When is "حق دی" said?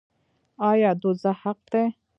1.43-1.83